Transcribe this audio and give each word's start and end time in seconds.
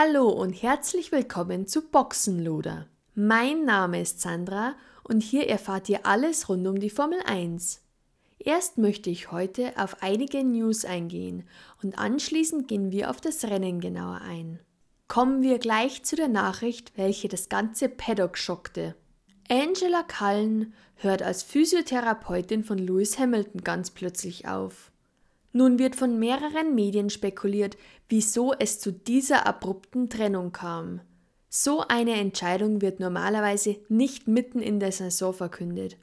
Hallo 0.00 0.28
und 0.28 0.52
herzlich 0.52 1.10
willkommen 1.10 1.66
zu 1.66 1.82
Boxenluder. 1.82 2.86
Mein 3.16 3.64
Name 3.64 4.00
ist 4.00 4.20
Sandra 4.20 4.76
und 5.02 5.24
hier 5.24 5.48
erfahrt 5.48 5.88
ihr 5.88 6.06
alles 6.06 6.48
rund 6.48 6.68
um 6.68 6.78
die 6.78 6.88
Formel 6.88 7.18
1. 7.26 7.80
Erst 8.38 8.78
möchte 8.78 9.10
ich 9.10 9.32
heute 9.32 9.72
auf 9.76 10.00
einige 10.00 10.44
News 10.44 10.84
eingehen 10.84 11.48
und 11.82 11.98
anschließend 11.98 12.68
gehen 12.68 12.92
wir 12.92 13.10
auf 13.10 13.20
das 13.20 13.42
Rennen 13.42 13.80
genauer 13.80 14.20
ein. 14.20 14.60
Kommen 15.08 15.42
wir 15.42 15.58
gleich 15.58 16.04
zu 16.04 16.14
der 16.14 16.28
Nachricht, 16.28 16.92
welche 16.96 17.26
das 17.26 17.48
ganze 17.48 17.88
Paddock 17.88 18.38
schockte. 18.38 18.94
Angela 19.50 20.04
Cullen 20.04 20.74
hört 20.94 21.22
als 21.24 21.42
Physiotherapeutin 21.42 22.62
von 22.62 22.78
Lewis 22.78 23.18
Hamilton 23.18 23.62
ganz 23.64 23.90
plötzlich 23.90 24.46
auf. 24.46 24.92
Nun 25.58 25.80
wird 25.80 25.96
von 25.96 26.20
mehreren 26.20 26.76
Medien 26.76 27.10
spekuliert, 27.10 27.76
wieso 28.08 28.52
es 28.52 28.78
zu 28.78 28.92
dieser 28.92 29.44
abrupten 29.44 30.08
Trennung 30.08 30.52
kam. 30.52 31.00
So 31.48 31.80
eine 31.88 32.12
Entscheidung 32.12 32.80
wird 32.80 33.00
normalerweise 33.00 33.74
nicht 33.88 34.28
mitten 34.28 34.60
in 34.60 34.78
der 34.78 34.92
Saison 34.92 35.34
verkündet. 35.34 35.96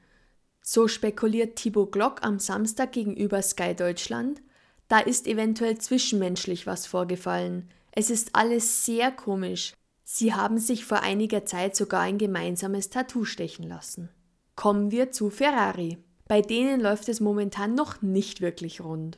So 0.62 0.90
spekuliert 0.90 1.56
Thibaut 1.56 1.94
Glock 1.94 2.22
am 2.22 2.38
Samstag 2.38 2.92
gegenüber 2.92 3.42
Sky 3.42 3.74
Deutschland. 3.74 4.42
Da 4.90 5.00
ist 5.00 5.26
eventuell 5.26 5.78
zwischenmenschlich 5.78 6.68
was 6.68 6.86
vorgefallen. 6.86 7.70
Es 7.94 8.10
ist 8.10 8.32
alles 8.34 8.84
sehr 8.84 9.10
komisch. 9.10 9.72
Sie 10.04 10.34
haben 10.34 10.58
sich 10.58 10.84
vor 10.84 11.00
einiger 11.00 11.46
Zeit 11.46 11.78
sogar 11.78 12.02
ein 12.02 12.18
gemeinsames 12.18 12.90
Tattoo 12.90 13.24
stechen 13.24 13.70
lassen. 13.70 14.10
Kommen 14.58 14.92
wir 14.92 15.12
zu 15.12 15.30
Ferrari. 15.30 15.98
Bei 16.28 16.42
denen 16.42 16.82
läuft 16.82 17.08
es 17.08 17.22
momentan 17.22 17.74
noch 17.74 18.02
nicht 18.02 18.42
wirklich 18.42 18.82
rund. 18.82 19.18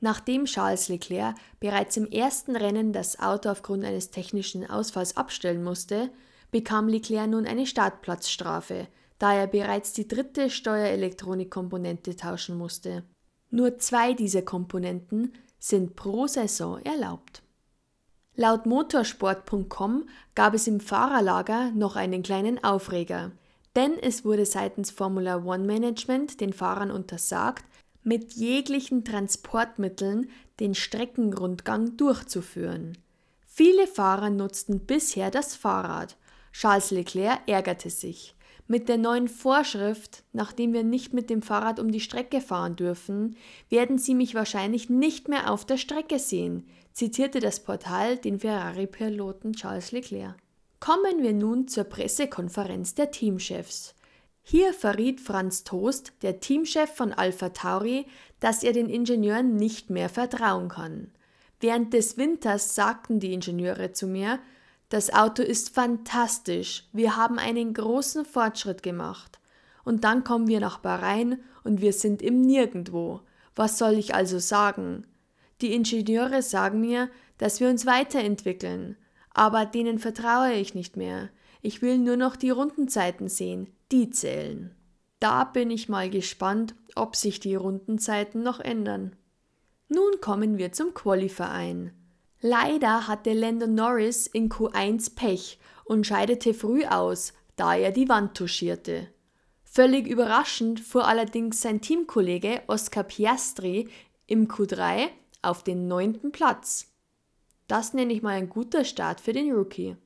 Nachdem 0.00 0.46
Charles 0.46 0.88
Leclerc 0.88 1.36
bereits 1.60 1.96
im 1.96 2.10
ersten 2.10 2.56
Rennen 2.56 2.92
das 2.92 3.20
Auto 3.20 3.50
aufgrund 3.50 3.84
eines 3.84 4.10
technischen 4.10 4.68
Ausfalls 4.68 5.16
abstellen 5.16 5.62
musste, 5.62 6.10
bekam 6.50 6.88
Leclerc 6.88 7.28
nun 7.28 7.46
eine 7.46 7.66
Startplatzstrafe, 7.66 8.88
da 9.18 9.34
er 9.34 9.46
bereits 9.46 9.92
die 9.92 10.08
dritte 10.08 10.48
Steuerelektronikkomponente 10.48 12.16
tauschen 12.16 12.56
musste. 12.56 13.04
Nur 13.50 13.78
zwei 13.78 14.14
dieser 14.14 14.42
Komponenten 14.42 15.34
sind 15.58 15.96
pro 15.96 16.26
Saison 16.26 16.80
erlaubt. 16.80 17.42
Laut 18.36 18.64
motorsport.com 18.64 20.08
gab 20.34 20.54
es 20.54 20.66
im 20.66 20.80
Fahrerlager 20.80 21.72
noch 21.72 21.96
einen 21.96 22.22
kleinen 22.22 22.62
Aufreger, 22.64 23.32
denn 23.76 23.98
es 24.00 24.24
wurde 24.24 24.46
seitens 24.46 24.90
Formula 24.90 25.44
One 25.44 25.64
Management 25.64 26.40
den 26.40 26.54
Fahrern 26.54 26.90
untersagt, 26.90 27.64
mit 28.02 28.32
jeglichen 28.32 29.04
Transportmitteln 29.04 30.30
den 30.58 30.74
Streckenrundgang 30.74 31.96
durchzuführen. 31.96 32.98
Viele 33.46 33.86
Fahrer 33.86 34.30
nutzten 34.30 34.80
bisher 34.86 35.30
das 35.30 35.54
Fahrrad. 35.54 36.16
Charles 36.52 36.90
Leclerc 36.90 37.40
ärgerte 37.46 37.90
sich. 37.90 38.34
Mit 38.66 38.88
der 38.88 38.98
neuen 38.98 39.26
Vorschrift, 39.26 40.22
nachdem 40.32 40.72
wir 40.72 40.84
nicht 40.84 41.12
mit 41.12 41.28
dem 41.28 41.42
Fahrrad 41.42 41.80
um 41.80 41.90
die 41.90 42.00
Strecke 42.00 42.40
fahren 42.40 42.76
dürfen, 42.76 43.36
werden 43.68 43.98
Sie 43.98 44.14
mich 44.14 44.36
wahrscheinlich 44.36 44.88
nicht 44.88 45.28
mehr 45.28 45.50
auf 45.50 45.64
der 45.64 45.76
Strecke 45.76 46.20
sehen, 46.20 46.68
zitierte 46.92 47.40
das 47.40 47.60
Portal 47.60 48.16
den 48.16 48.38
Ferrari-Piloten 48.38 49.54
Charles 49.54 49.90
Leclerc. 49.90 50.36
Kommen 50.78 51.22
wir 51.22 51.32
nun 51.32 51.66
zur 51.66 51.84
Pressekonferenz 51.84 52.94
der 52.94 53.10
Teamchefs. 53.10 53.94
Hier 54.50 54.74
verriet 54.74 55.20
Franz 55.20 55.62
Toast, 55.62 56.12
der 56.22 56.40
Teamchef 56.40 56.92
von 56.92 57.12
Alpha 57.12 57.50
Tauri, 57.50 58.04
dass 58.40 58.64
er 58.64 58.72
den 58.72 58.88
Ingenieuren 58.88 59.54
nicht 59.54 59.90
mehr 59.90 60.08
vertrauen 60.08 60.68
kann. 60.68 61.12
Während 61.60 61.92
des 61.92 62.16
Winters 62.16 62.74
sagten 62.74 63.20
die 63.20 63.32
Ingenieure 63.32 63.92
zu 63.92 64.08
mir, 64.08 64.40
das 64.88 65.14
Auto 65.14 65.44
ist 65.44 65.72
fantastisch, 65.72 66.88
wir 66.92 67.16
haben 67.16 67.38
einen 67.38 67.74
großen 67.74 68.24
Fortschritt 68.24 68.82
gemacht. 68.82 69.38
Und 69.84 70.02
dann 70.02 70.24
kommen 70.24 70.48
wir 70.48 70.58
nach 70.58 70.80
Bahrain 70.80 71.38
und 71.62 71.80
wir 71.80 71.92
sind 71.92 72.20
im 72.20 72.40
Nirgendwo. 72.40 73.20
Was 73.54 73.78
soll 73.78 73.92
ich 73.92 74.16
also 74.16 74.40
sagen? 74.40 75.06
Die 75.60 75.72
Ingenieure 75.74 76.42
sagen 76.42 76.80
mir, 76.80 77.08
dass 77.38 77.60
wir 77.60 77.68
uns 77.68 77.86
weiterentwickeln, 77.86 78.96
aber 79.32 79.64
denen 79.64 80.00
vertraue 80.00 80.54
ich 80.54 80.74
nicht 80.74 80.96
mehr. 80.96 81.30
Ich 81.62 81.82
will 81.82 81.98
nur 81.98 82.16
noch 82.16 82.36
die 82.36 82.50
Rundenzeiten 82.50 83.28
sehen, 83.28 83.68
die 83.92 84.10
zählen. 84.10 84.74
Da 85.18 85.44
bin 85.44 85.70
ich 85.70 85.88
mal 85.88 86.08
gespannt, 86.08 86.74
ob 86.94 87.14
sich 87.14 87.40
die 87.40 87.54
Rundenzeiten 87.54 88.42
noch 88.42 88.60
ändern. 88.60 89.16
Nun 89.88 90.20
kommen 90.20 90.56
wir 90.56 90.72
zum 90.72 90.94
Qualiverein. 90.94 91.92
Leider 92.40 93.06
hatte 93.06 93.34
Landon 93.34 93.74
Norris 93.74 94.26
in 94.26 94.48
Q1 94.48 95.14
Pech 95.14 95.58
und 95.84 96.06
scheidete 96.06 96.54
früh 96.54 96.86
aus, 96.86 97.34
da 97.56 97.74
er 97.74 97.90
die 97.90 98.08
Wand 98.08 98.34
touchierte. 98.34 99.08
Völlig 99.64 100.06
überraschend 100.06 100.80
fuhr 100.80 101.06
allerdings 101.06 101.60
sein 101.60 101.80
Teamkollege 101.80 102.62
Oscar 102.66 103.02
Piastri 103.02 103.88
im 104.26 104.48
Q3 104.48 105.08
auf 105.42 105.62
den 105.62 105.86
neunten 105.86 106.32
Platz. 106.32 106.86
Das 107.68 107.92
nenne 107.92 108.12
ich 108.12 108.22
mal 108.22 108.36
ein 108.36 108.48
guter 108.48 108.84
Start 108.84 109.20
für 109.20 109.32
den 109.32 109.52
Rookie. 109.52 109.96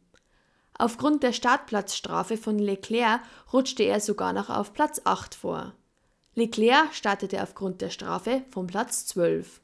Aufgrund 0.77 1.23
der 1.23 1.33
Startplatzstrafe 1.33 2.37
von 2.37 2.59
Leclerc 2.59 3.21
rutschte 3.53 3.85
er 3.85 4.01
sogar 4.01 4.33
noch 4.33 4.51
auf 4.51 4.73
Platz 4.73 5.01
8 5.05 5.35
vor. 5.35 5.75
Leclerc 6.35 6.93
startete 6.95 7.43
aufgrund 7.43 7.81
der 7.81 7.91
Strafe 7.91 8.43
von 8.51 8.67
Platz 8.67 9.07
12. 9.07 9.61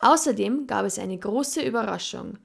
Außerdem 0.00 0.66
gab 0.66 0.84
es 0.86 0.98
eine 0.98 1.18
große 1.18 1.62
Überraschung. 1.62 2.38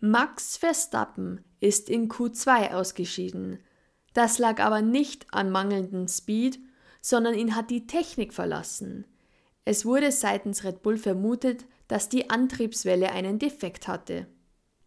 Max 0.00 0.58
Verstappen 0.58 1.42
ist 1.60 1.88
in 1.88 2.08
Q2 2.08 2.74
ausgeschieden. 2.74 3.60
Das 4.12 4.38
lag 4.38 4.60
aber 4.60 4.82
nicht 4.82 5.26
an 5.32 5.50
mangelndem 5.50 6.06
Speed, 6.06 6.58
sondern 7.00 7.34
ihn 7.34 7.56
hat 7.56 7.70
die 7.70 7.86
Technik 7.86 8.34
verlassen. 8.34 9.06
Es 9.64 9.84
wurde 9.84 10.12
seitens 10.12 10.64
Red 10.64 10.82
Bull 10.82 10.98
vermutet, 10.98 11.64
dass 11.88 12.08
die 12.08 12.28
Antriebswelle 12.28 13.10
einen 13.10 13.38
Defekt 13.38 13.88
hatte. 13.88 14.26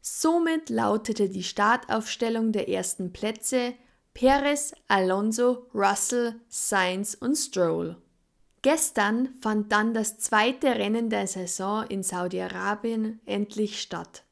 Somit 0.02 0.70
lautete 0.70 1.30
die 1.30 1.44
Startaufstellung 1.44 2.52
der 2.52 2.68
ersten 2.68 3.14
Plätze 3.14 3.76
Perez, 4.14 4.74
Alonso, 4.88 5.68
Russell, 5.74 6.42
Sainz 6.50 7.14
und 7.14 7.36
Stroll. 7.36 7.96
Gestern 8.62 9.30
fand 9.42 9.72
dann 9.72 9.94
das 9.94 10.18
zweite 10.18 10.76
Rennen 10.76 11.10
der 11.10 11.28
Saison 11.28 11.86
in 11.88 12.04
Saudi-Arabien 12.04 13.20
endlich 13.26 13.82
statt. 13.82 14.24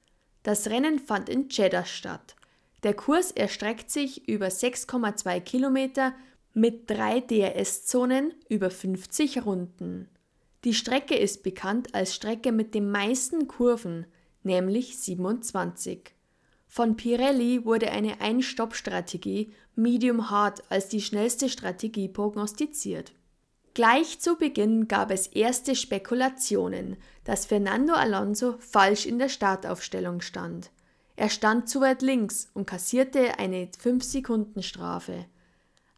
Das 0.44 0.68
Rennen 0.68 1.00
fand 1.00 1.30
in 1.30 1.50
Jeddah 1.50 1.86
statt. 1.86 2.36
Der 2.84 2.94
Kurs 2.94 3.32
erstreckt 3.32 3.90
sich 3.90 4.28
über 4.28 4.48
6,2 4.48 5.40
Kilometer 5.42 6.14
mit 6.54 6.90
drei 6.90 7.20
DRS-Zonen 7.22 8.34
über 8.50 8.70
50 8.70 9.46
Runden. 9.46 10.10
Die 10.64 10.74
Strecke 10.74 11.16
ist 11.16 11.44
bekannt 11.44 11.96
als 11.96 12.16
Strecke 12.16 12.52
mit 12.52 12.76
den 12.76 12.92
meisten 12.92 13.48
Kurven, 13.48 14.06
nämlich 14.44 14.98
27. 15.00 16.14
Von 16.68 16.96
Pirelli 16.96 17.66
wurde 17.66 17.92
eine 17.92 18.22
Ein-Stopp-Strategie 18.22 19.52
Medium 19.76 20.30
Hard 20.30 20.64
als 20.72 20.88
die 20.88 21.02
schnellste 21.02 21.50
Strategie 21.50 22.08
prognostiziert. 22.08 23.12
Gleich 23.74 24.20
zu 24.20 24.36
Beginn 24.36 24.88
gab 24.88 25.10
es 25.10 25.28
erste 25.28 25.76
Spekulationen, 25.76 26.98
dass 27.24 27.46
Fernando 27.46 27.94
Alonso 27.94 28.56
falsch 28.60 29.06
in 29.06 29.20
der 29.20 29.30
Startaufstellung 29.30 30.22
stand. 30.22 30.72
Er 31.16 31.30
stand 31.30 31.70
zu 31.70 31.82
weit 31.82 32.02
links 32.02 32.50
und 32.54 32.66
kassierte 32.66 33.40
eine 33.40 33.66
5-Sekunden-Strafe. 33.68 35.26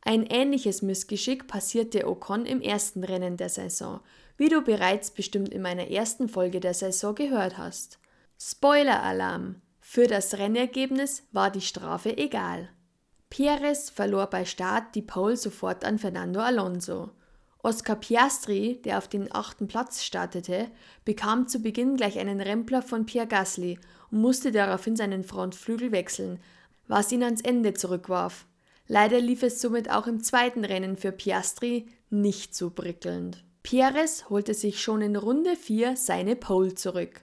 Ein 0.02 0.26
ähnliches 0.26 0.82
Missgeschick 0.82 1.48
passierte 1.48 2.08
Ocon 2.08 2.46
im 2.46 2.60
ersten 2.60 3.04
Rennen 3.04 3.38
der 3.38 3.50
Saison, 3.50 4.00
wie 4.38 4.50
du 4.50 4.62
bereits 4.62 5.12
bestimmt 5.12 5.50
in 5.50 5.62
meiner 5.62 5.90
ersten 5.90 6.28
Folge 6.28 6.60
der 6.60 6.74
Saison 6.74 7.14
gehört 7.14 7.58
hast. 7.58 8.00
Spoiler-Alarm! 8.44 9.62
Für 9.80 10.08
das 10.08 10.40
Rennergebnis 10.40 11.22
war 11.32 11.52
die 11.52 11.62
Strafe 11.62 12.18
egal. 12.18 12.70
Perez 13.30 13.92
verlor 13.92 14.26
bei 14.32 14.46
Start 14.46 14.96
die 14.96 15.04
Pole 15.04 15.38
sofort 15.38 15.86
an 15.86 16.00
Fernando 16.00 16.40
Alonso. 16.40 17.12
Oscar 17.62 17.98
Piastri, 17.98 18.82
der 18.84 18.98
auf 18.98 19.08
den 19.08 19.32
achten 19.32 19.68
Platz 19.68 20.04
startete, 20.04 20.72
bekam 21.06 21.48
zu 21.48 21.60
Beginn 21.60 21.98
gleich 21.98 22.18
einen 22.18 22.42
Rempler 22.42 22.82
von 22.82 23.06
Pierre 23.06 23.28
Gasly 23.28 23.78
und 24.10 24.22
musste 24.22 24.52
daraufhin 24.52 24.96
seinen 24.96 25.24
Frontflügel 25.24 25.92
wechseln, 25.92 26.40
was 26.88 27.12
ihn 27.12 27.22
ans 27.22 27.42
Ende 27.42 27.76
zurückwarf. 27.76 28.48
Leider 28.88 29.20
lief 29.20 29.44
es 29.44 29.62
somit 29.62 29.92
auch 29.92 30.08
im 30.08 30.24
zweiten 30.24 30.66
Rennen 30.66 30.98
für 30.98 31.12
Piastri 31.12 31.90
nicht 32.10 32.56
so 32.56 32.72
prickelnd. 32.72 33.44
Perez 33.62 34.32
holte 34.32 34.56
sich 34.56 34.82
schon 34.82 35.04
in 35.04 35.16
Runde 35.16 35.56
4 35.56 35.96
seine 35.96 36.36
Pole 36.36 36.74
zurück. 36.74 37.22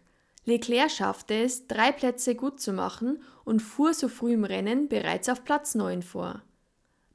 Leclerc 0.49 0.91
schaffte 0.91 1.35
es, 1.35 1.67
drei 1.67 1.93
Plätze 1.93 2.35
gut 2.35 2.59
zu 2.59 2.73
machen 2.73 3.23
und 3.45 3.61
fuhr 3.61 3.93
so 3.93 4.09
früh 4.09 4.33
im 4.33 4.45
Rennen 4.45 4.89
bereits 4.89 5.29
auf 5.29 5.45
Platz 5.45 5.75
9 5.75 6.03
vor. 6.03 6.43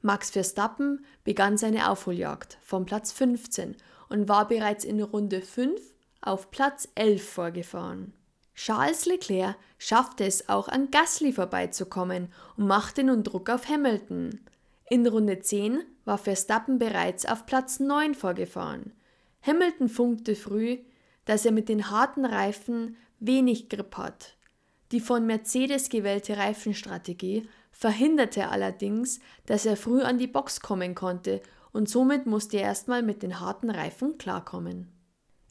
Max 0.02 0.30
Verstappen 0.30 1.04
begann 1.24 1.56
seine 1.56 1.90
Aufholjagd 1.90 2.58
von 2.62 2.86
Platz 2.86 3.10
15 3.10 3.74
und 4.08 4.28
war 4.28 4.46
bereits 4.46 4.84
in 4.84 5.02
Runde 5.02 5.40
5 5.42 5.80
auf 6.20 6.52
Platz 6.52 6.88
11 6.94 7.28
vorgefahren. 7.28 8.12
Charles 8.54 9.04
Leclerc 9.04 9.56
schaffte 9.78 10.24
es 10.24 10.48
auch 10.48 10.68
an 10.68 10.92
Gasly 10.92 11.32
vorbeizukommen 11.32 12.28
und 12.56 12.68
machte 12.68 13.02
nun 13.02 13.24
Druck 13.24 13.50
auf 13.50 13.68
Hamilton. 13.68 14.38
In 14.88 15.04
Runde 15.08 15.40
10 15.40 15.82
war 16.04 16.18
Verstappen 16.18 16.78
bereits 16.78 17.26
auf 17.26 17.46
Platz 17.46 17.80
9 17.80 18.14
vorgefahren. 18.14 18.92
Hamilton 19.42 19.88
funkte 19.88 20.36
früh, 20.36 20.78
dass 21.24 21.44
er 21.44 21.52
mit 21.52 21.68
den 21.68 21.90
harten 21.90 22.24
Reifen 22.24 22.96
wenig 23.26 23.68
Grip 23.68 23.96
hat. 23.96 24.36
Die 24.92 25.00
von 25.00 25.26
Mercedes 25.26 25.88
gewählte 25.88 26.36
Reifenstrategie 26.36 27.48
verhinderte 27.72 28.48
allerdings, 28.48 29.20
dass 29.46 29.66
er 29.66 29.76
früh 29.76 30.02
an 30.02 30.18
die 30.18 30.26
Box 30.26 30.60
kommen 30.60 30.94
konnte 30.94 31.40
und 31.72 31.88
somit 31.88 32.26
musste 32.26 32.58
er 32.58 32.64
erstmal 32.64 33.02
mit 33.02 33.22
den 33.22 33.40
harten 33.40 33.70
Reifen 33.70 34.16
klarkommen. 34.18 34.92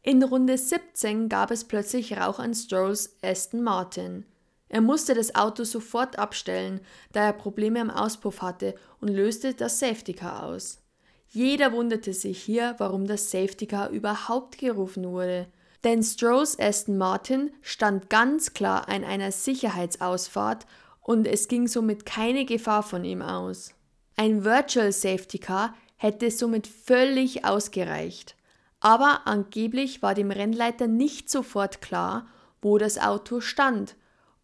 In 0.02 0.24
Runde 0.24 0.58
17 0.58 1.30
gab 1.30 1.52
es 1.52 1.66
plötzlich 1.66 2.18
Rauch 2.18 2.40
an 2.40 2.54
Strolls 2.54 3.18
Aston 3.22 3.62
Martin. 3.62 4.26
Er 4.70 4.82
musste 4.82 5.14
das 5.14 5.36
Auto 5.36 5.64
sofort 5.64 6.18
abstellen, 6.18 6.82
da 7.12 7.26
er 7.26 7.34
Probleme 7.34 7.80
am 7.80 7.90
Auspuff 7.90 8.42
hatte 8.42 8.76
und 9.00 9.10
löste 9.10 9.54
das 9.54 9.80
Safety 9.80 10.14
Car 10.14 10.44
aus. 10.44 10.82
Jeder 11.30 11.72
wunderte 11.72 12.14
sich 12.14 12.42
hier, 12.42 12.76
warum 12.78 13.08
das 13.08 13.32
Safety 13.32 13.66
Car 13.68 13.90
überhaupt 13.90 14.58
gerufen 14.58 15.06
wurde. 15.06 15.48
Denn 15.84 16.02
Strolls 16.02 16.58
Aston 16.60 16.98
Martin 16.98 17.52
stand 17.62 18.10
ganz 18.10 18.54
klar 18.54 18.88
an 18.88 19.04
einer 19.04 19.32
Sicherheitsausfahrt 19.32 20.66
und 21.02 21.28
es 21.28 21.48
ging 21.48 21.68
somit 21.68 22.06
keine 22.06 22.46
Gefahr 22.46 22.84
von 22.84 23.04
ihm 23.04 23.22
aus. 23.22 23.74
Ein 24.16 24.46
Virtual 24.46 24.92
Safety 24.92 25.40
Car 25.40 25.76
hätte 25.98 26.32
somit 26.32 26.68
völlig 26.68 27.46
ausgereicht. 27.46 28.36
Aber 28.80 29.22
angeblich 29.26 30.02
war 30.02 30.14
dem 30.14 30.32
Rennleiter 30.32 30.88
nicht 30.88 31.30
sofort 31.30 31.82
klar, 31.82 32.28
wo 32.62 32.78
das 32.78 32.98
Auto 32.98 33.42
stand, 33.42 33.96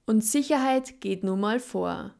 und 0.06 0.24
Sicherheit 0.24 1.01
geht 1.01 1.24
nun 1.24 1.39
mal 1.39 1.59
vor. 1.59 2.15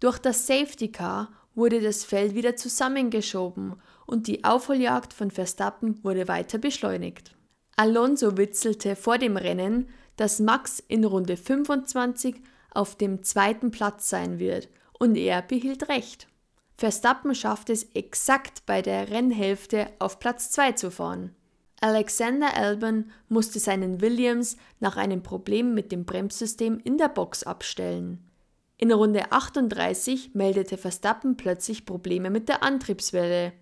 Durch 0.00 0.18
das 0.18 0.46
Safety 0.46 0.92
Car 0.92 1.32
wurde 1.54 1.80
das 1.80 2.04
Feld 2.04 2.34
wieder 2.34 2.56
zusammengeschoben 2.56 3.76
und 4.06 4.26
die 4.26 4.44
Aufholjagd 4.44 5.12
von 5.12 5.30
Verstappen 5.30 6.02
wurde 6.04 6.28
weiter 6.28 6.58
beschleunigt. 6.58 7.34
Alonso 7.76 8.36
witzelte 8.36 8.96
vor 8.96 9.18
dem 9.18 9.36
Rennen, 9.36 9.88
dass 10.16 10.40
Max 10.40 10.82
in 10.88 11.04
Runde 11.04 11.36
25 11.36 12.36
auf 12.70 12.96
dem 12.96 13.22
zweiten 13.22 13.70
Platz 13.70 14.08
sein 14.08 14.38
wird 14.38 14.68
und 14.98 15.16
er 15.16 15.42
behielt 15.42 15.88
recht. 15.88 16.28
Verstappen 16.76 17.34
schaffte 17.34 17.72
es 17.72 17.84
exakt 17.94 18.66
bei 18.66 18.82
der 18.82 19.10
Rennhälfte 19.10 19.88
auf 19.98 20.18
Platz 20.18 20.50
2 20.50 20.72
zu 20.72 20.90
fahren. 20.90 21.34
Alexander 21.80 22.56
Albon 22.56 23.10
musste 23.28 23.58
seinen 23.58 24.00
Williams 24.00 24.56
nach 24.78 24.96
einem 24.96 25.22
Problem 25.22 25.74
mit 25.74 25.90
dem 25.90 26.04
Bremssystem 26.04 26.78
in 26.84 26.98
der 26.98 27.08
Box 27.08 27.42
abstellen. 27.42 28.30
In 28.78 28.92
Runde 28.92 29.30
38 29.30 30.34
meldete 30.34 30.76
Verstappen 30.76 31.36
plötzlich 31.36 31.86
Probleme 31.86 32.30
mit 32.30 32.48
der 32.48 32.62
Antriebswelle. 32.62 33.52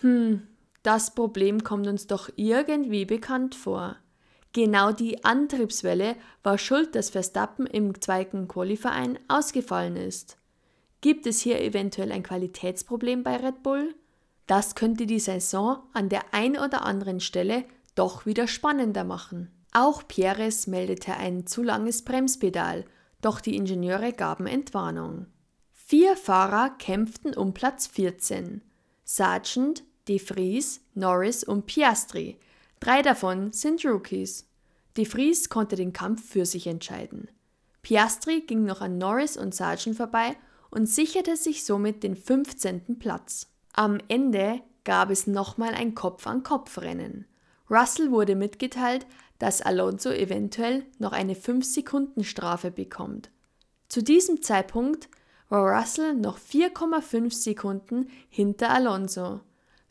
Hm, 0.00 0.46
das 0.82 1.14
Problem 1.14 1.62
kommt 1.62 1.86
uns 1.86 2.06
doch 2.06 2.30
irgendwie 2.36 3.04
bekannt 3.04 3.54
vor. 3.54 3.96
Genau 4.52 4.92
die 4.92 5.24
Antriebswelle 5.24 6.16
war 6.42 6.58
schuld, 6.58 6.94
dass 6.94 7.10
Verstappen 7.10 7.66
im 7.66 8.00
zweiten 8.00 8.48
Qualiverein 8.48 9.18
ausgefallen 9.28 9.96
ist. 9.96 10.36
Gibt 11.00 11.26
es 11.26 11.40
hier 11.40 11.60
eventuell 11.60 12.12
ein 12.12 12.22
Qualitätsproblem 12.22 13.22
bei 13.22 13.36
Red 13.36 13.62
Bull? 13.62 13.94
Das 14.46 14.74
könnte 14.74 15.06
die 15.06 15.20
Saison 15.20 15.78
an 15.92 16.08
der 16.08 16.34
einen 16.34 16.58
oder 16.58 16.82
anderen 16.84 17.20
Stelle 17.20 17.64
doch 17.94 18.26
wieder 18.26 18.48
spannender 18.48 19.04
machen. 19.04 19.50
Auch 19.72 20.06
Pierres 20.08 20.66
meldete 20.66 21.14
ein 21.14 21.46
zu 21.46 21.62
langes 21.62 22.02
Bremspedal, 22.02 22.84
doch 23.20 23.40
die 23.40 23.54
Ingenieure 23.54 24.12
gaben 24.12 24.46
Entwarnung. 24.46 25.26
Vier 25.72 26.16
Fahrer 26.16 26.70
kämpften 26.78 27.34
um 27.34 27.54
Platz 27.54 27.86
14. 27.86 28.62
Sargent, 29.04 29.84
De 30.10 30.18
Vries, 30.18 30.80
Norris 30.96 31.44
und 31.44 31.66
Piastri. 31.66 32.36
Drei 32.80 33.00
davon 33.00 33.52
sind 33.52 33.84
Rookies. 33.84 34.44
De 34.96 35.04
Vries 35.04 35.48
konnte 35.48 35.76
den 35.76 35.92
Kampf 35.92 36.28
für 36.28 36.44
sich 36.44 36.66
entscheiden. 36.66 37.28
Piastri 37.82 38.40
ging 38.40 38.64
noch 38.64 38.80
an 38.80 38.98
Norris 38.98 39.36
und 39.36 39.54
Sargent 39.54 39.96
vorbei 39.96 40.36
und 40.68 40.86
sicherte 40.86 41.36
sich 41.36 41.64
somit 41.64 42.02
den 42.02 42.16
15. 42.16 42.98
Platz. 42.98 43.52
Am 43.72 43.98
Ende 44.08 44.62
gab 44.82 45.10
es 45.10 45.28
nochmal 45.28 45.74
ein 45.74 45.94
Kopf-an-Kopf-Rennen. 45.94 47.26
Russell 47.70 48.10
wurde 48.10 48.34
mitgeteilt, 48.34 49.06
dass 49.38 49.62
Alonso 49.62 50.10
eventuell 50.10 50.86
noch 50.98 51.12
eine 51.12 51.34
5-Sekunden-Strafe 51.34 52.72
bekommt. 52.72 53.30
Zu 53.88 54.02
diesem 54.02 54.42
Zeitpunkt 54.42 55.08
war 55.50 55.78
Russell 55.78 56.14
noch 56.14 56.36
4,5 56.36 57.32
Sekunden 57.32 58.10
hinter 58.28 58.70
Alonso. 58.70 59.42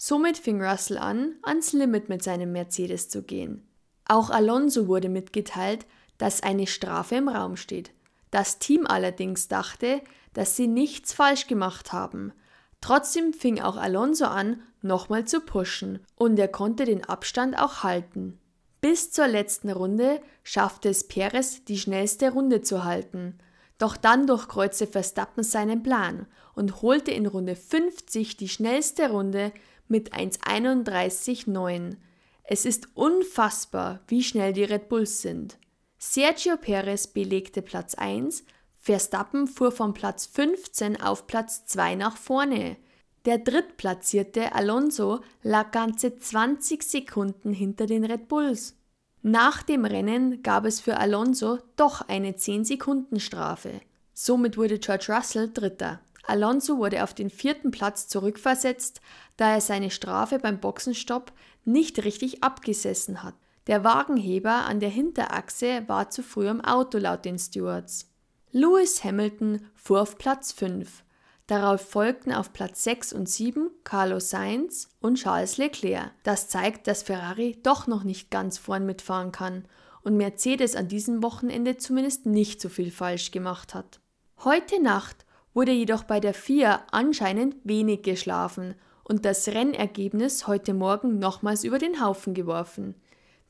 Somit 0.02 0.38
fing 0.38 0.64
Russell 0.64 0.98
an, 0.98 1.36
ans 1.44 1.74
Limit 1.74 2.08
mit 2.08 2.24
seinem 2.24 2.54
Mercedes 2.54 3.10
zu 3.10 3.22
gehen. 3.22 3.68
Auch 4.08 4.30
Alonso 4.30 4.88
wurde 4.88 5.10
mitgeteilt, 5.10 5.86
dass 6.18 6.42
eine 6.42 6.68
Strafe 6.68 7.16
im 7.16 7.28
Raum 7.28 7.58
steht. 7.58 7.92
Das 8.32 8.60
Team 8.60 8.88
allerdings 8.88 9.50
dachte, 9.50 10.02
dass 10.34 10.56
sie 10.56 10.68
nichts 10.68 11.12
falsch 11.12 11.48
gemacht 11.48 11.92
haben. 11.92 12.32
Trotzdem 12.80 13.34
fing 13.34 13.60
auch 13.60 13.76
Alonso 13.76 14.24
an, 14.24 14.62
nochmal 14.82 15.26
zu 15.26 15.42
pushen 15.42 16.00
und 16.16 16.40
er 16.40 16.48
konnte 16.48 16.86
den 16.86 17.04
Abstand 17.04 17.60
auch 17.60 17.84
halten. 17.84 18.40
Bis 18.80 19.12
zur 19.12 19.28
letzten 19.28 19.70
Runde 19.70 20.22
schaffte 20.44 20.88
es 20.88 21.10
Perez, 21.10 21.66
die 21.66 21.78
schnellste 21.78 22.32
Runde 22.32 22.62
zu 22.62 22.86
halten. 22.86 23.38
Doch 23.78 23.98
dann 23.98 24.28
durchkreuzte 24.28 24.88
Verstappen 24.88 25.44
seinen 25.44 25.84
Plan 25.84 26.26
und 26.56 26.82
holte 26.82 27.12
in 27.12 27.26
Runde 27.26 27.58
50 27.58 28.38
die 28.38 28.48
schnellste 28.48 29.10
Runde 29.10 29.52
mit 29.90 30.14
1,31,9. 30.14 31.98
Es 32.44 32.66
ist 32.66 32.88
unfassbar, 32.96 34.00
wie 34.08 34.24
schnell 34.24 34.54
die 34.54 34.64
Red 34.64 34.88
Bulls 34.90 35.22
sind. 35.22 35.58
Sergio 35.98 36.56
Perez 36.56 37.08
belegte 37.08 37.62
Platz 37.62 37.96
1, 37.96 38.46
Verstappen 38.78 39.48
fuhr 39.48 39.72
von 39.72 39.94
Platz 39.94 40.26
15 40.26 41.02
auf 41.02 41.28
Platz 41.28 41.66
2 41.66 41.96
nach 41.96 42.16
vorne. 42.16 42.78
Der 43.26 43.38
drittplatzierte 43.38 44.54
Alonso 44.56 45.20
lag 45.44 45.72
ganze 45.72 46.18
20 46.18 46.82
Sekunden 46.82 47.52
hinter 47.52 47.86
den 47.86 48.06
Red 48.06 48.30
Bulls. 48.30 48.78
Nach 49.22 49.62
dem 49.62 49.84
Rennen 49.84 50.42
gab 50.42 50.64
es 50.64 50.80
für 50.80 50.98
Alonso 50.98 51.60
doch 51.76 52.02
eine 52.08 52.32
10-Sekunden-Strafe. 52.32 53.82
Somit 54.14 54.58
wurde 54.58 54.80
George 54.80 55.08
Russell 55.10 55.52
Dritter. 55.54 56.00
Alonso 56.30 56.78
wurde 56.78 57.04
auf 57.04 57.14
den 57.14 57.30
vierten 57.30 57.72
Platz 57.72 58.08
zurückversetzt, 58.08 59.02
da 59.38 59.54
er 59.54 59.62
seine 59.62 59.92
Strafe 59.92 60.40
beim 60.40 60.60
Boxenstopp 60.60 61.32
nicht 61.66 62.04
richtig 62.04 62.44
abgesessen 62.44 63.24
hat. 63.24 63.36
Der 63.68 63.84
Wagenheber 63.84 64.66
an 64.66 64.80
der 64.80 64.90
Hinterachse 64.90 65.84
war 65.88 66.10
zu 66.10 66.24
früh 66.24 66.48
am 66.48 66.62
Auto 66.62 66.98
laut 66.98 67.26
den 67.26 67.38
Stewards. 67.38 68.10
Lewis 68.52 69.04
Hamilton 69.04 69.62
fuhr 69.76 70.02
auf 70.02 70.18
Platz 70.18 70.52
5. 70.52 71.04
Darauf 71.46 71.82
folgten 71.82 72.32
auf 72.32 72.54
Platz 72.54 72.84
6 72.84 73.14
und 73.14 73.28
7 73.28 73.70
Carlos 73.84 74.30
Sainz 74.30 74.90
und 75.02 75.16
Charles 75.16 75.58
Leclerc. 75.58 76.12
Das 76.24 76.48
zeigt, 76.48 76.88
dass 76.88 77.04
Ferrari 77.04 77.60
doch 77.64 77.88
noch 77.88 78.04
nicht 78.04 78.32
ganz 78.32 78.58
vorn 78.58 78.86
mitfahren 78.86 79.32
kann 79.32 79.66
und 80.04 80.18
Mercedes 80.18 80.76
an 80.76 80.88
diesem 80.88 81.24
Wochenende 81.24 81.78
zumindest 81.78 82.26
nicht 82.26 82.62
so 82.62 82.70
viel 82.70 82.92
falsch 82.92 83.32
gemacht 83.32 83.74
hat. 83.74 84.00
Heute 84.44 84.82
Nacht 84.82 85.26
wurde 85.54 85.72
jedoch 85.72 86.04
bei 86.04 86.20
der 86.20 86.34
FIA 86.34 86.84
anscheinend 86.92 87.56
wenig 87.64 88.04
geschlafen 88.04 88.76
und 89.04 89.26
das 89.26 89.48
Rennergebnis 89.48 90.48
heute 90.48 90.74
Morgen 90.74 91.20
nochmals 91.20 91.64
über 91.64 91.80
den 91.80 92.04
Haufen 92.04 92.34
geworfen. 92.34 92.96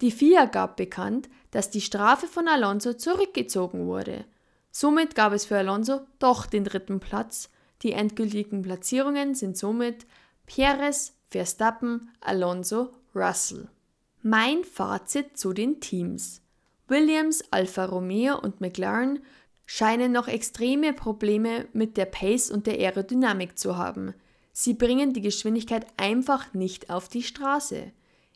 Die 0.01 0.11
FIA 0.11 0.45
gab 0.45 0.77
bekannt, 0.77 1.29
dass 1.51 1.69
die 1.69 1.81
Strafe 1.81 2.27
von 2.27 2.47
Alonso 2.47 2.93
zurückgezogen 2.93 3.85
wurde. 3.85 4.25
Somit 4.71 5.15
gab 5.15 5.33
es 5.33 5.45
für 5.45 5.57
Alonso 5.57 6.01
doch 6.19 6.45
den 6.45 6.63
dritten 6.63 6.99
Platz. 6.99 7.49
Die 7.81 7.91
endgültigen 7.91 8.61
Platzierungen 8.61 9.35
sind 9.35 9.57
somit 9.57 10.05
Perez, 10.45 11.13
Verstappen, 11.29 12.09
Alonso, 12.21 12.93
Russell. 13.13 13.67
Mein 14.21 14.63
Fazit 14.63 15.37
zu 15.37 15.53
den 15.53 15.79
Teams. 15.81 16.41
Williams, 16.87 17.43
Alfa 17.51 17.85
Romeo 17.85 18.39
und 18.39 18.61
McLaren 18.61 19.19
scheinen 19.71 20.11
noch 20.11 20.27
extreme 20.27 20.93
Probleme 20.93 21.67
mit 21.73 21.95
der 21.95 22.05
Pace 22.05 22.49
und 22.49 22.65
der 22.65 22.79
Aerodynamik 22.79 23.59
zu 23.59 23.77
haben. 23.77 24.15
Sie 24.51 24.73
bringen 24.73 25.13
die 25.13 25.21
Geschwindigkeit 25.21 25.85
einfach 25.95 26.55
nicht 26.55 26.89
auf 26.89 27.07
die 27.07 27.21
Straße. 27.21 27.91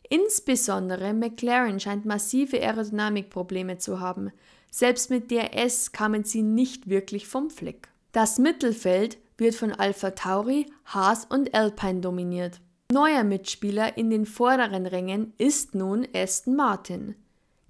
Insbesondere 0.08 1.12
McLaren 1.12 1.80
scheint 1.80 2.04
massive 2.04 2.62
Aerodynamikprobleme 2.62 3.78
zu 3.78 3.98
haben. 3.98 4.30
Selbst 4.70 5.10
mit 5.10 5.28
DRS 5.32 5.90
kamen 5.90 6.22
sie 6.22 6.42
nicht 6.42 6.88
wirklich 6.88 7.26
vom 7.26 7.50
Fleck. 7.50 7.88
Das 8.12 8.38
Mittelfeld 8.38 9.18
wird 9.36 9.56
von 9.56 9.72
Alpha 9.72 10.12
Tauri, 10.12 10.66
Haas 10.84 11.24
und 11.24 11.52
Alpine 11.52 12.00
dominiert. 12.00 12.60
Neuer 12.92 13.24
Mitspieler 13.24 13.98
in 13.98 14.08
den 14.08 14.24
vorderen 14.24 14.86
Rängen 14.86 15.32
ist 15.38 15.74
nun 15.74 16.06
Aston 16.14 16.54
Martin. 16.54 17.16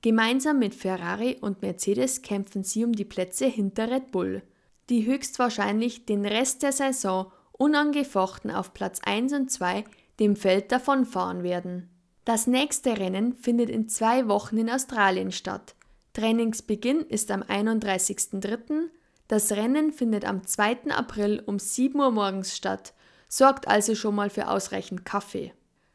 Gemeinsam 0.05 0.59
mit 0.59 0.75
Ferrari 0.75 1.39
und 1.41 1.63
Mercedes 1.63 2.21
kämpfen 2.21 2.63
sie 2.63 2.85
um 2.85 2.93
die 2.93 3.07
Plätze 3.07 3.47
hinter 3.47 3.91
Red 3.91 4.11
Bull, 4.11 4.43
die 4.91 5.07
höchstwahrscheinlich 5.07 6.05
den 6.05 6.27
Rest 6.27 6.63
der 6.63 6.73
Saison 6.73 7.33
unangefochten 7.53 8.51
auf 8.51 8.75
Platz 8.75 9.01
1 9.03 9.33
und 9.33 9.51
2 9.51 9.83
dem 10.21 10.37
Feld 10.37 10.71
davonfahren 10.71 11.43
werden. 11.43 11.89
Das 12.27 12.47
nächste 12.47 12.99
Rennen 12.99 13.33
findet 13.33 13.71
in 13.71 13.89
zwei 13.89 14.29
Wochen 14.29 14.59
in 14.59 14.69
Australien 14.69 15.33
statt. 15.33 15.75
Trainingsbeginn 16.13 17.01
ist 17.01 17.31
am 17.31 17.41
31.03. 17.41 18.91
Das 19.27 19.53
Rennen 19.53 19.91
findet 19.91 20.27
am 20.27 20.47
2. 20.47 20.91
April 20.91 21.43
um 21.47 21.59
7 21.59 21.99
Uhr 21.99 22.11
morgens 22.11 22.55
statt, 22.55 22.93
sorgt 23.27 23.69
also 23.69 23.95
schon 23.95 24.17
mal 24.17 24.29
für 24.29 24.49
ausreichend 24.49 25.07
Kaffee. 25.07 25.55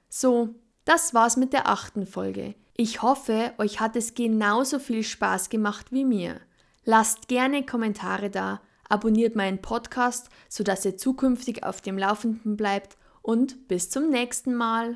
So, 0.10 0.56
das 0.84 1.14
war's 1.14 1.38
mit 1.38 1.54
der 1.54 1.68
achten 1.68 2.08
Folge. 2.08 2.56
Ich 2.82 3.02
hoffe, 3.02 3.52
euch 3.58 3.82
hat 3.82 3.98
es 3.98 4.14
genauso 4.14 4.80
viel 4.80 5.04
Spaß 5.04 5.50
gemacht 5.50 5.88
wie 5.92 6.06
mir. 6.06 6.40
Lasst 6.86 7.28
gerne 7.28 7.66
Kommentare 7.66 8.30
da, 8.30 8.62
abonniert 8.88 9.36
meinen 9.36 9.62
Podcast, 9.62 10.30
sodass 10.48 10.86
ihr 10.86 10.96
zukünftig 10.96 11.66
auf 11.66 11.82
dem 11.82 11.98
Laufenden 11.98 12.56
bleibt 12.56 12.96
und 13.22 13.68
bis 13.68 13.90
zum 13.90 14.10
nächsten 14.10 14.56
Mal. 14.56 14.96